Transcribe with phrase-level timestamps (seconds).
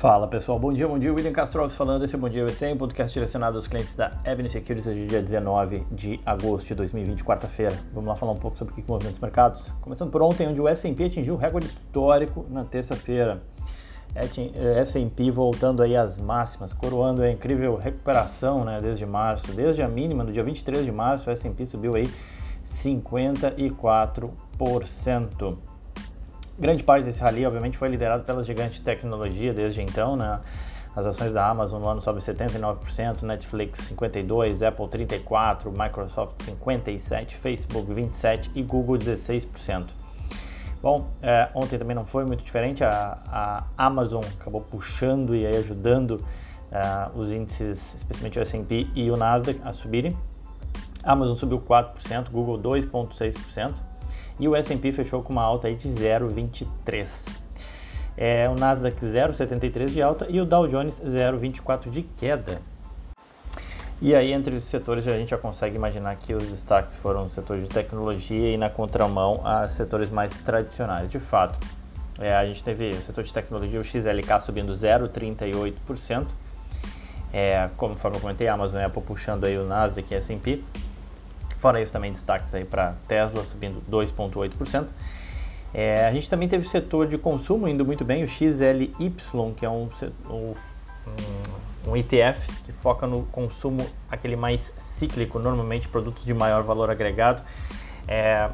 [0.00, 1.12] Fala pessoal, bom dia, bom dia.
[1.12, 2.06] William Castro falando.
[2.06, 5.04] Esse é o Bom Dia USA, um podcast direcionado aos clientes da Avenue Securities hoje,
[5.04, 7.78] dia 19 de agosto de 2020, quarta-feira.
[7.92, 9.74] Vamos lá falar um pouco sobre o que movimenta os mercados.
[9.82, 13.42] Começando por ontem, onde o S&P atingiu o recorde histórico na terça-feira.
[14.14, 19.52] S&P voltando aí às máximas, coroando a incrível recuperação né, desde março.
[19.52, 22.10] Desde a mínima, no dia 23 de março, o S&P subiu aí
[22.64, 25.58] 54%.
[26.60, 30.40] Grande parte desse rally, obviamente, foi liderado pelas gigantes de tecnologia desde então, né?
[30.94, 37.90] As ações da Amazon no ano sobem 79%, Netflix 52%, Apple 34%, Microsoft 57%, Facebook
[37.90, 39.86] 27% e Google 16%.
[40.82, 46.12] Bom, é, ontem também não foi muito diferente, a, a Amazon acabou puxando e ajudando
[46.12, 50.14] uh, os índices, especialmente o S&P e o Nasdaq, a subirem.
[51.02, 53.74] A Amazon subiu 4%, Google 2,6%,
[54.40, 57.30] e o S&P fechou com uma alta aí de 0,23.
[58.16, 62.60] É, o Nasdaq 0,73 de alta e o Dow Jones 0,24 de queda.
[64.02, 67.28] E aí, entre os setores, a gente já consegue imaginar que os destaques foram o
[67.28, 71.10] setor de tecnologia e, na contramão, a setores mais tradicionais.
[71.10, 71.58] De fato,
[72.18, 76.26] é, a gente teve o setor de tecnologia, o XLK subindo 0,38%.
[77.30, 80.64] É, conforme eu comentei, a Amazon e Apple puxando aí o Nasdaq e S&P.
[81.60, 84.86] Fora isso, também destaques aí para Tesla subindo 2,8%.
[85.74, 88.90] É, a gente também teve o setor de consumo indo muito bem, o XLY,
[89.54, 89.88] que é um,
[90.30, 90.52] um,
[91.86, 97.42] um ETF que foca no consumo aquele mais cíclico, normalmente produtos de maior valor agregado.
[98.08, 98.48] É,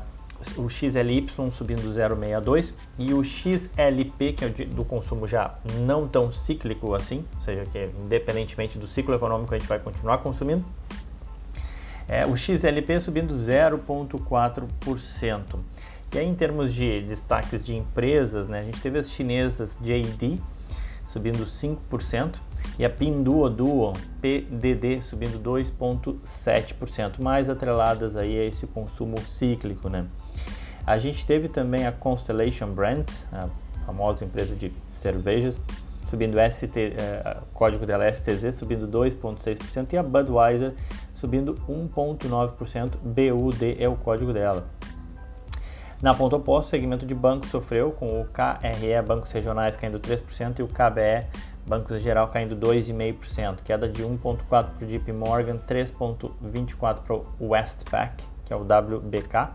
[0.57, 6.93] o XLY subindo 0,62 e o XLP, que é do consumo já não tão cíclico
[6.93, 10.65] assim, ou seja, que independentemente do ciclo econômico a gente vai continuar consumindo,
[12.09, 15.59] é, o XLP subindo 0,4%.
[16.15, 20.41] E aí, em termos de destaques de empresas, né, a gente teve as chinesas JD
[21.09, 22.37] subindo 5%
[22.78, 29.89] e a Pinduoduo PDD subindo 2,7%, mais atreladas aí a esse consumo cíclico.
[29.89, 30.05] Né?
[30.87, 33.49] A gente teve também a Constellation Brands, a
[33.84, 35.61] famosa empresa de cervejas,
[36.06, 40.72] subindo ST, eh, código dela STZ subindo 2,6% e a Budweiser
[41.12, 44.65] subindo 1,9%, BUD é o código dela.
[46.00, 50.61] Na ponta oposta, o segmento de bancos sofreu com o KRE, bancos regionais, caindo 3%
[50.61, 51.27] e o KBE,
[51.66, 58.22] bancos geral, caindo 2,5%, queda de 1,4% para o JP Morgan, 3,24% para o Westpac,
[58.45, 59.49] que é o WBK,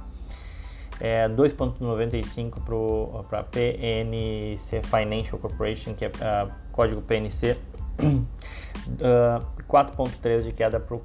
[1.01, 7.57] é 2,95 para a PNC Financial Corporation, que é uh, código PNC,
[7.99, 11.01] uh, 4,3 de queda para o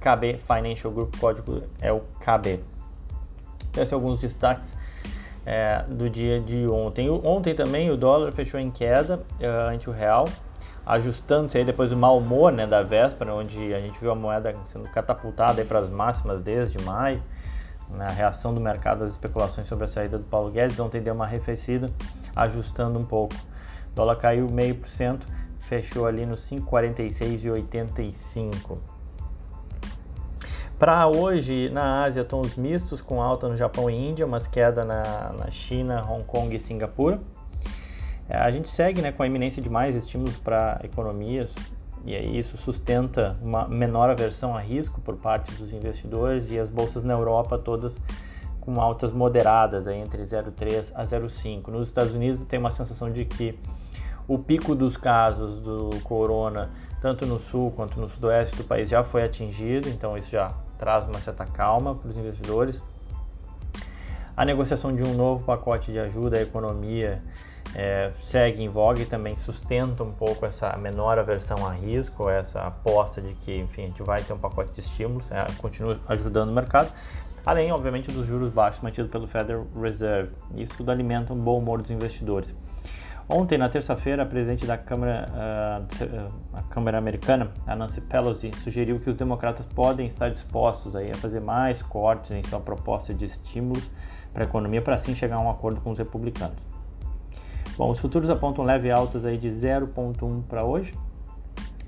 [0.00, 2.60] KB Financial Group, código é o KB.
[3.74, 4.74] Esses são alguns destaques
[5.46, 7.08] é, do dia de ontem.
[7.08, 10.26] Ontem também o dólar fechou em queda uh, ante o real,
[10.84, 14.54] ajustando-se aí depois do mau humor né, da véspera, onde a gente viu a moeda
[14.66, 17.22] sendo catapultada para as máximas desde maio.
[17.90, 21.14] Né, a reação do mercado às especulações sobre a saída do Paulo Guedes ontem deu
[21.14, 21.90] uma arrefecida,
[22.36, 23.34] ajustando um pouco.
[23.92, 25.26] O dólar caiu meio por cento,
[25.58, 28.76] fechou ali no 5,46,85.
[30.78, 35.32] Para hoje, na Ásia, tons mistos com alta no Japão e Índia, mas queda na,
[35.36, 37.20] na China, Hong Kong e Singapura.
[38.28, 41.54] É, a gente segue né, com a iminência de mais estímulos para economias
[42.04, 46.68] e aí isso sustenta uma menor aversão a risco por parte dos investidores e as
[46.68, 47.98] bolsas na Europa todas
[48.60, 51.68] com altas moderadas aí entre 0,3 a 0,5.
[51.68, 53.58] Nos Estados Unidos tem uma sensação de que
[54.28, 56.70] o pico dos casos do corona,
[57.00, 61.06] tanto no sul quanto no sudoeste do país, já foi atingido, então isso já traz
[61.06, 62.82] uma certa calma para os investidores.
[64.36, 67.22] A negociação de um novo pacote de ajuda à economia
[67.74, 72.60] é, segue em voga e também sustenta um pouco essa menor aversão a risco, essa
[72.62, 76.50] aposta de que, enfim, a gente vai ter um pacote de estímulos, é, continua ajudando
[76.50, 76.90] o mercado,
[77.44, 80.32] além, obviamente, dos juros baixos mantidos pelo Federal Reserve.
[80.56, 82.54] Isso tudo alimenta um bom humor dos investidores.
[83.30, 88.98] Ontem, na terça-feira, a presidente da Câmara, uh, a Câmara Americana, a Nancy Pelosi, sugeriu
[88.98, 93.26] que os democratas podem estar dispostos aí a fazer mais cortes em sua proposta de
[93.26, 93.90] estímulos
[94.32, 96.77] para a economia para assim chegar a um acordo com os republicanos.
[97.78, 100.92] Bom, os futuros apontam leve altas aí de 0,1 para hoje.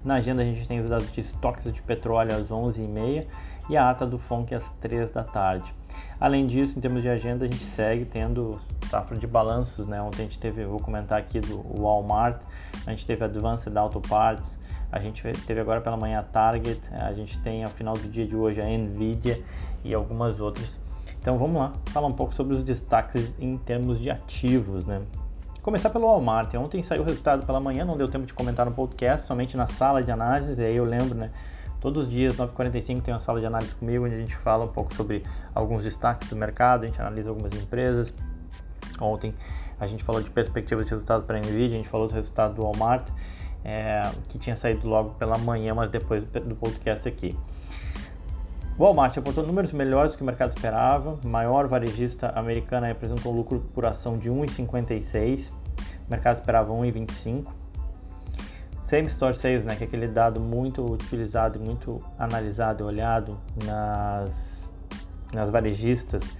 [0.04, 3.26] Na agenda a gente tem os dados de estoques de petróleo às 11h30
[3.68, 5.74] e a ata do FONC às 3 da tarde.
[6.20, 8.56] Além disso, em termos de agenda, a gente segue tendo
[8.86, 10.00] safra de balanços, né?
[10.00, 12.40] Ontem a gente teve, vou comentar aqui do Walmart,
[12.86, 14.56] a gente teve Advanced Auto Parts,
[14.92, 18.28] a gente teve agora pela manhã a Target, a gente tem ao final do dia
[18.28, 19.42] de hoje a Nvidia
[19.82, 20.78] e algumas outras.
[21.20, 25.00] Então vamos lá, falar um pouco sobre os destaques em termos de ativos, né?
[25.62, 26.54] Começar pelo Walmart.
[26.54, 29.66] Ontem saiu o resultado pela manhã, não deu tempo de comentar no podcast, somente na
[29.66, 30.60] sala de análise.
[30.60, 31.30] E aí eu lembro, né?
[31.78, 34.68] Todos os dias, 9h45, tem uma sala de análise comigo, onde a gente fala um
[34.68, 35.22] pouco sobre
[35.54, 38.12] alguns destaques do mercado, a gente analisa algumas empresas.
[38.98, 39.34] Ontem
[39.78, 42.54] a gente falou de perspectiva de resultado para a NVIDIA, a gente falou do resultado
[42.54, 43.06] do Walmart,
[43.62, 47.36] é, que tinha saído logo pela manhã, mas depois do podcast aqui.
[48.80, 51.18] Walmart aportou números melhores do que o mercado esperava.
[51.22, 55.52] maior varejista americana apresentou um lucro por ação de 1,56.
[55.52, 55.54] O
[56.08, 57.44] mercado esperava 1,25.
[58.78, 64.66] Same Store Sales, né, que é aquele dado muito utilizado muito analisado e olhado nas,
[65.34, 66.32] nas varejistas,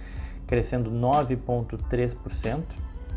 [0.47, 2.63] crescendo 9,3%.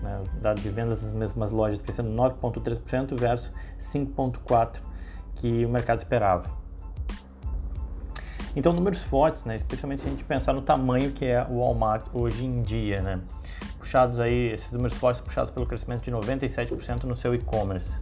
[0.02, 3.50] Né, dado de vendas das mesmas lojas crescendo 9,3% versus
[3.80, 4.80] 5,4%
[5.36, 6.63] que o mercado esperava.
[8.56, 9.56] Então, números fortes, né?
[9.56, 13.00] especialmente se a gente pensar no tamanho que é o Walmart hoje em dia.
[13.00, 13.20] Né?
[13.78, 17.98] Puxados aí, esses números fortes puxados pelo crescimento de 97% no seu e-commerce.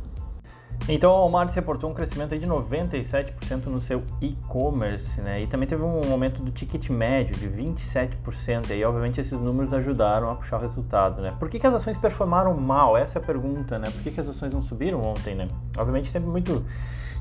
[0.89, 5.41] Então, o Walmart reportou um crescimento de 97% no seu e-commerce, né?
[5.41, 8.69] E também teve um aumento do ticket médio de 27%.
[8.69, 11.33] E aí, obviamente, esses números ajudaram a puxar o resultado, né?
[11.39, 12.97] Por que, que as ações performaram mal?
[12.97, 13.89] Essa é a pergunta, né?
[13.91, 15.47] Por que, que as ações não subiram ontem, né?
[15.79, 16.65] Obviamente, sempre muito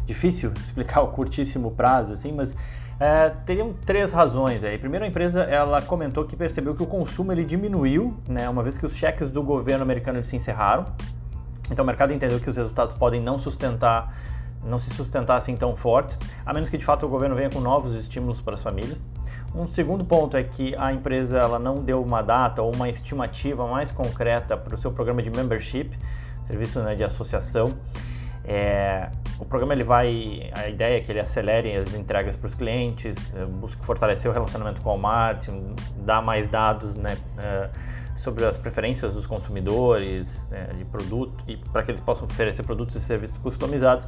[0.05, 2.55] difícil explicar o curtíssimo prazo, assim, mas
[2.99, 4.77] é, teriam três razões aí.
[4.77, 8.77] Primeiro, a empresa ela comentou que percebeu que o consumo ele diminuiu, né, uma vez
[8.77, 10.85] que os cheques do governo americano se encerraram.
[11.71, 14.13] Então, o mercado entendeu que os resultados podem não sustentar,
[14.63, 17.59] não se sustentar assim tão fortes, a menos que de fato o governo venha com
[17.59, 19.01] novos estímulos para as famílias.
[19.55, 23.65] Um segundo ponto é que a empresa ela não deu uma data ou uma estimativa
[23.65, 25.89] mais concreta para o seu programa de membership,
[26.43, 27.73] serviço né, de associação.
[28.43, 29.09] É,
[29.41, 33.33] o programa ele vai, a ideia é que ele acelere as entregas para os clientes,
[33.59, 35.47] busque fortalecer o relacionamento com o Walmart,
[35.97, 37.69] dar mais dados né, eh,
[38.15, 42.95] sobre as preferências dos consumidores né, de produto e para que eles possam oferecer produtos
[42.95, 44.07] e serviços customizados.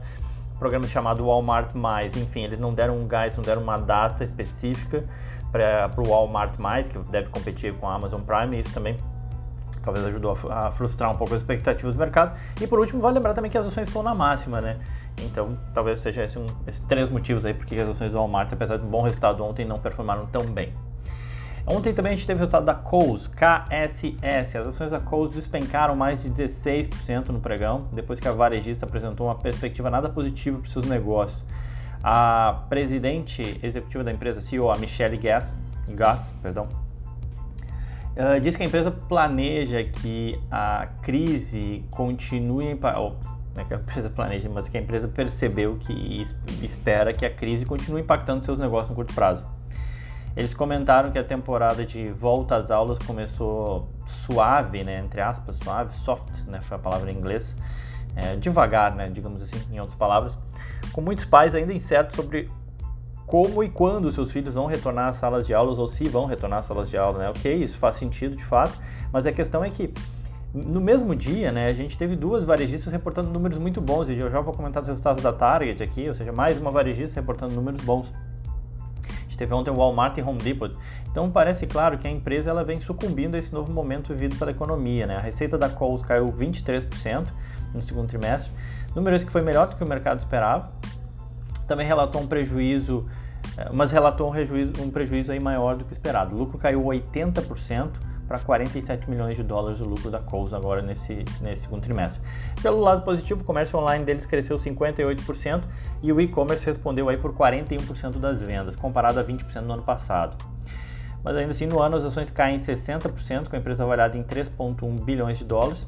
[0.59, 4.24] Programa é chamado Walmart Mais, enfim, eles não deram um gás, não deram uma data
[4.24, 5.03] específica
[5.51, 8.97] para o Walmart Mais, que deve competir com a Amazon Prime, e isso também
[9.83, 12.35] talvez ajudou a, frustrar um pouco as expectativas do mercado.
[12.59, 14.80] E por último, vale lembrar também que as ações estão na máxima, né?
[15.21, 18.77] Então, talvez seja esse um, esses três motivos aí porque as ações do Walmart, apesar
[18.77, 20.74] de um bom resultado ontem, não performaram tão bem.
[21.65, 24.57] Ontem também a gente teve o resultado da Coles, KSS.
[24.57, 29.27] As ações da Coles despencaram mais de 16% no pregão, depois que a varejista apresentou
[29.27, 31.41] uma perspectiva nada positiva para os seus negócios.
[32.03, 35.56] A presidente executiva da empresa, CEO, a Michelle Gass,
[35.88, 36.68] Gass perdão,
[38.42, 42.77] Diz que a empresa planeja que a crise continue
[43.56, 46.21] não é que a empresa planeja, mas que a empresa percebeu que
[46.63, 49.45] espera que a crise continue impactando seus negócios no curto prazo.
[50.36, 55.95] Eles comentaram que a temporada de volta às aulas começou suave, né, entre aspas, suave,
[55.95, 57.56] soft, né, foi a palavra em inglês,
[58.16, 60.36] é, devagar, né, digamos assim, em outras palavras,
[60.92, 62.50] com muitos pais ainda incertos sobre
[63.25, 66.59] como e quando seus filhos vão retornar às salas de aulas ou se vão retornar
[66.59, 67.29] às salas de aula, né?
[67.29, 68.77] Ok, isso faz sentido de fato,
[69.11, 69.93] mas a questão é que
[70.53, 74.29] no mesmo dia, né, a gente teve duas varejistas reportando números muito bons, e eu
[74.29, 77.81] já vou comentar os resultados da Target aqui, ou seja, mais uma varejista reportando números
[77.81, 78.13] bons.
[79.07, 80.69] A gente teve ontem o Walmart e Home Depot.
[81.09, 84.51] Então parece claro que a empresa ela vem sucumbindo a esse novo momento vivido pela
[84.51, 85.07] economia.
[85.07, 85.15] Né?
[85.18, 87.25] A receita da Coles caiu 23%
[87.73, 88.51] no segundo trimestre,
[88.95, 90.69] número esse que foi melhor do que o mercado esperava.
[91.67, 93.05] Também relatou um prejuízo
[93.57, 96.35] é, mas relatou um prejuízo, um prejuízo aí maior do que esperado.
[96.35, 97.91] O lucro caiu 80%
[98.27, 102.21] para 47 milhões de dólares o lucro da Coles agora nesse, nesse segundo trimestre.
[102.61, 105.63] Pelo lado positivo, o comércio online deles cresceu 58%
[106.01, 110.35] e o e-commerce respondeu aí por 41% das vendas, comparado a 20% no ano passado.
[111.23, 115.03] Mas ainda assim, no ano as ações caem 60%, com a empresa avaliada em 3,1
[115.03, 115.87] bilhões de dólares.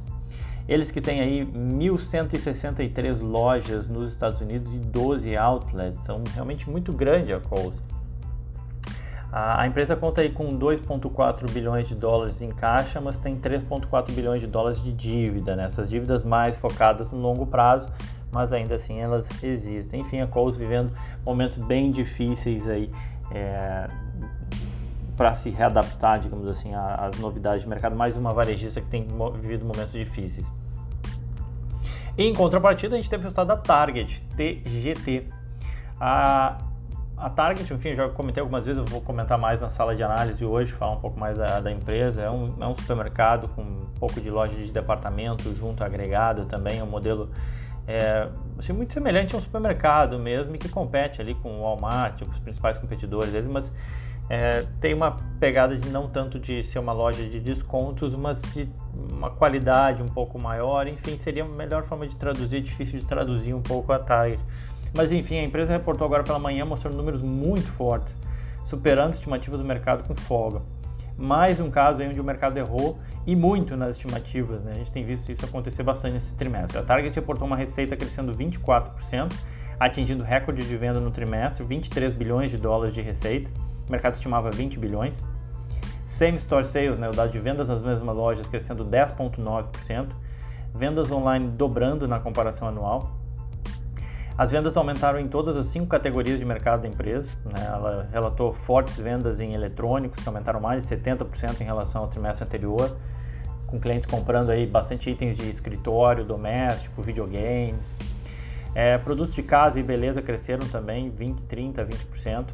[0.68, 6.92] Eles que têm aí 1.163 lojas nos Estados Unidos e 12 outlets, são realmente muito
[6.92, 7.80] grande a Coles.
[9.32, 14.40] A empresa conta aí com 2,4 bilhões de dólares em caixa, mas tem 3,4 bilhões
[14.40, 15.66] de dólares de dívida, né?
[15.66, 17.90] essas dívidas mais focadas no longo prazo,
[18.32, 20.00] mas ainda assim elas existem.
[20.00, 20.94] Enfim, a Coles vivendo
[21.26, 22.90] momentos bem difíceis aí
[23.32, 23.90] é,
[25.16, 29.08] para se readaptar, digamos assim, às novidades de mercado, mais uma varejista que tem
[29.40, 30.52] vivido momentos difíceis.
[32.18, 35.28] Em contrapartida, a gente teve o resultado da Target, TGT.
[36.00, 36.58] A,
[37.18, 40.44] a Target, enfim, já comentei algumas vezes, eu vou comentar mais na sala de análise
[40.46, 42.22] hoje, falar um pouco mais da, da empresa.
[42.22, 46.80] É um, é um, supermercado com um pouco de loja de departamento junto agregado também,
[46.80, 47.30] é um modelo
[47.88, 52.32] é, assim, muito semelhante a um supermercado mesmo que compete ali com o Walmart, com
[52.32, 53.72] os principais competidores deles, mas
[54.30, 58.68] é, tem uma pegada de não tanto de ser uma loja de descontos, mas de
[59.12, 60.88] uma qualidade um pouco maior.
[60.88, 64.42] Enfim, seria a melhor forma de traduzir, difícil de traduzir um pouco a Target.
[64.96, 68.16] Mas enfim, a empresa reportou agora pela manhã mostrando números muito fortes,
[68.66, 70.62] superando estimativas do mercado com folga.
[71.18, 74.72] Mais um caso aí onde o mercado errou e muito nas estimativas, né?
[74.72, 76.78] A gente tem visto isso acontecer bastante nesse trimestre.
[76.78, 79.32] A Target reportou uma receita crescendo 24%,
[79.80, 83.50] atingindo recorde de venda no trimestre, 23 bilhões de dólares de receita.
[83.88, 85.22] O mercado estimava 20 bilhões.
[86.08, 90.08] Same Store Sales, né, o dado de vendas nas mesmas lojas, crescendo 10,9%.
[90.74, 93.12] Vendas online dobrando na comparação anual.
[94.38, 97.32] As vendas aumentaram em todas as cinco categorias de mercado da empresa.
[97.46, 97.66] Né?
[97.66, 102.44] Ela relatou fortes vendas em eletrônicos, que aumentaram mais de 70% em relação ao trimestre
[102.44, 102.98] anterior,
[103.66, 107.94] com clientes comprando aí bastante itens de escritório, doméstico, videogames.
[108.74, 112.46] É, produtos de casa e beleza cresceram também 20, 30, 20%.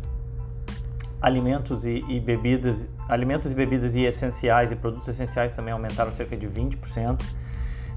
[1.21, 6.35] Alimentos e, e, bebidas, alimentos e bebidas e essenciais e produtos essenciais também aumentaram cerca
[6.35, 7.21] de 20%.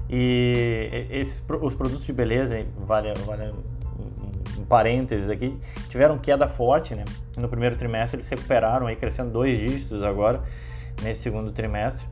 [0.09, 3.51] E esses, os produtos de beleza, vale, vale
[4.59, 5.57] um, parênteses aqui,
[5.89, 7.03] tiveram queda forte, né?
[7.37, 10.43] No primeiro trimestre eles recuperaram aí, crescendo dois dígitos agora,
[11.01, 12.05] nesse segundo trimestre.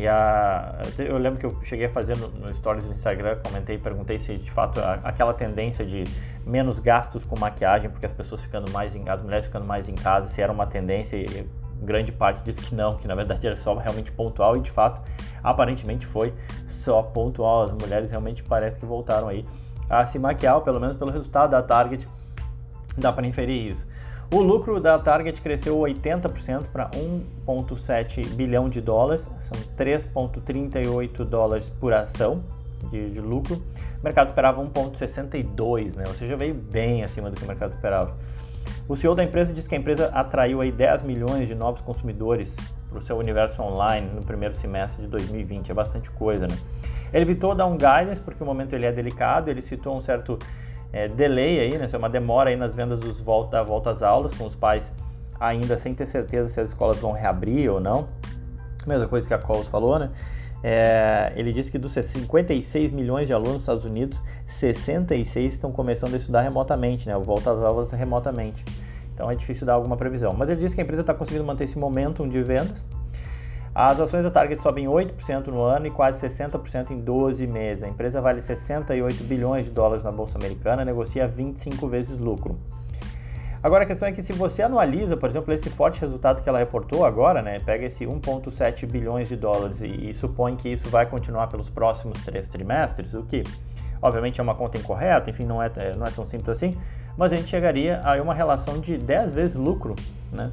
[0.00, 3.76] E a, eu lembro que eu cheguei a fazer no, no stories do Instagram, comentei,
[3.76, 6.04] perguntei se de fato a, aquela tendência de
[6.46, 9.94] menos gastos com maquiagem, porque as pessoas ficando mais em, as mulheres ficando mais em
[9.94, 11.46] casa, se era uma tendência e
[11.82, 15.02] grande parte disse que não, que na verdade era só realmente pontual e de fato
[15.44, 16.32] aparentemente foi
[16.66, 17.64] só pontual.
[17.64, 19.46] As mulheres realmente parece que voltaram aí
[19.88, 22.08] a se maquiar, pelo menos pelo resultado da Target,
[22.96, 23.86] dá para inferir isso.
[24.32, 31.92] O lucro da Target cresceu 80% para 1,7 bilhão de dólares, são 3,38 dólares por
[31.92, 32.44] ação
[32.92, 33.56] de, de, lucro.
[33.98, 36.04] O mercado esperava 1,62, né?
[36.06, 38.16] ou seja, veio bem acima do que o mercado esperava.
[38.88, 42.56] O CEO da empresa disse que a empresa atraiu aí 10 milhões de novos consumidores
[42.88, 46.56] para o seu universo online no primeiro semestre de 2020, é bastante coisa, né?
[47.12, 50.38] Ele evitou dar um guidance porque o momento ele é delicado, ele citou um certo
[50.92, 54.02] é, delay aí, né, é uma demora aí nas vendas dos volta, da volta às
[54.02, 54.92] aulas, com os pais
[55.38, 58.06] ainda sem ter certeza se as escolas vão reabrir ou não.
[58.86, 60.10] Mesma coisa que a Coles falou, né?
[60.62, 66.12] É, ele disse que dos 56 milhões de alunos nos Estados Unidos, 66 estão começando
[66.12, 67.16] a estudar remotamente, né?
[67.16, 68.62] Volta às aulas remotamente.
[69.14, 70.34] Então é difícil dar alguma previsão.
[70.34, 72.84] Mas ele disse que a empresa está conseguindo manter esse momentum de vendas
[73.74, 77.84] as ações da Target sobem 8% no ano e quase 60% em 12 meses.
[77.84, 82.58] A empresa vale 68 bilhões de dólares na bolsa americana, negocia 25 vezes lucro.
[83.62, 86.58] Agora a questão é que se você anualiza, por exemplo, esse forte resultado que ela
[86.58, 91.04] reportou agora, né, pega esse 1,7 bilhões de dólares e, e, supõe que isso vai
[91.04, 93.44] continuar pelos próximos três trimestres, o que
[94.00, 96.74] obviamente é uma conta incorreta, enfim, não é, não é tão simples assim,
[97.18, 99.94] mas a gente chegaria a uma relação de 10 vezes lucro,
[100.32, 100.50] né,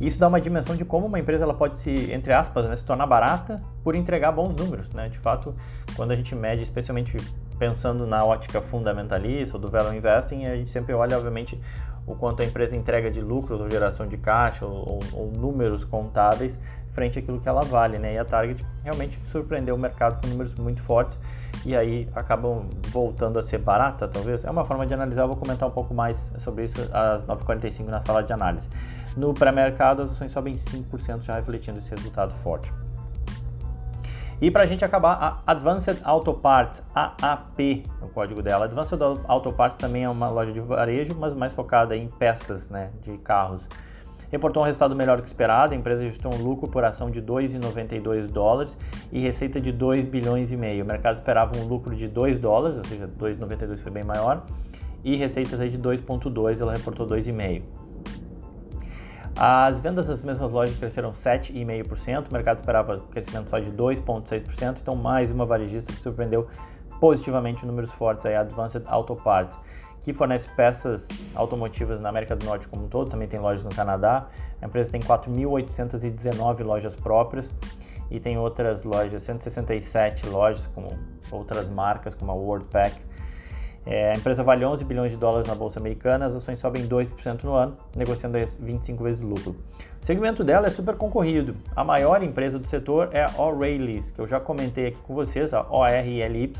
[0.00, 2.84] isso dá uma dimensão de como uma empresa ela pode se, entre aspas, né, se
[2.84, 4.88] tornar barata por entregar bons números.
[4.90, 5.08] Né?
[5.08, 5.54] De fato,
[5.96, 7.16] quando a gente mede, especialmente
[7.58, 11.60] pensando na ótica fundamentalista ou do value investing, a gente sempre olha, obviamente,
[12.06, 15.84] o quanto a empresa entrega de lucros ou geração de caixa ou, ou, ou números
[15.84, 16.58] contábeis
[16.98, 18.14] frente àquilo que ela vale, né?
[18.14, 21.16] E a Target realmente surpreendeu o mercado com números muito fortes
[21.64, 24.44] e aí acabam voltando a ser barata, talvez.
[24.44, 27.86] É uma forma de analisar, eu vou comentar um pouco mais sobre isso às 9h45
[27.86, 28.68] na sala de análise.
[29.16, 32.72] No pré-mercado, as ações sobem 5%, já refletindo esse resultado forte.
[34.40, 38.66] E para a gente acabar, a Advanced Auto Parts, AAP, no código dela.
[38.66, 38.96] Advanced
[39.26, 43.18] Auto Parts também é uma loja de varejo, mas mais focada em peças né, de
[43.18, 43.66] carros.
[44.30, 48.26] Reportou um resultado melhor que esperado, a empresa registrou um lucro por ação de 2,92
[48.26, 48.76] dólares
[49.10, 50.84] e receita de 2 bilhões e meio.
[50.84, 54.44] O mercado esperava um lucro de 2 dólares, ou seja, 2,92 foi bem maior,
[55.02, 57.62] e receitas aí de 2,2, ela reportou 2,5.
[59.40, 64.96] As vendas das mesmas lojas cresceram 7,5%, o mercado esperava crescimento só de 2,6%, então
[64.96, 66.48] mais uma varejista que surpreendeu
[66.98, 69.56] positivamente números fortes aí, a Advanced Auto Parts,
[70.02, 73.70] que fornece peças automotivas na América do Norte como um todo, também tem lojas no
[73.70, 74.26] Canadá.
[74.60, 77.48] A empresa tem 4.819 lojas próprias
[78.10, 80.98] e tem outras lojas, 167 lojas, como
[81.30, 82.96] outras marcas como a Worldpack,
[83.90, 87.42] é, a empresa vale 11 bilhões de dólares na bolsa americana, as ações sobem 2%
[87.42, 89.56] no ano, negociando 25 vezes o lucro.
[89.98, 91.56] O segmento dela é super concorrido.
[91.74, 95.54] A maior empresa do setor é a O'Reilly's, que eu já comentei aqui com vocês,
[95.54, 96.52] a ORLY,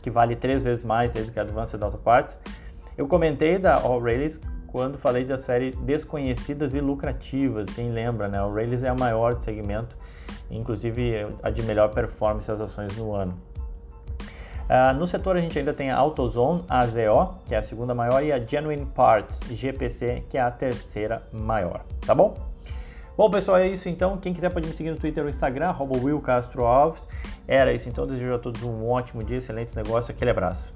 [0.00, 2.38] que vale três vezes mais do que a Advanced Auto Parts.
[2.96, 7.68] Eu comentei da O'Reilly's quando falei da série Desconhecidas e Lucrativas.
[7.70, 8.40] Quem lembra, né?
[8.40, 9.96] O'Reilly's é a maior do segmento,
[10.48, 13.36] inclusive a de melhor performance das ações no ano.
[14.64, 18.22] Uh, no setor a gente ainda tem a AutoZone AZO, que é a segunda maior,
[18.22, 22.34] e a Genuine Parts GPC, que é a terceira maior, tá bom?
[23.16, 24.16] Bom, pessoal, é isso então.
[24.16, 27.00] Quem quiser pode me seguir no Twitter ou Instagram, Will Castro Alves.
[27.46, 28.08] Era isso então.
[28.08, 30.10] Desejo a todos um ótimo dia, excelentes negócios.
[30.10, 30.72] Aquele abraço.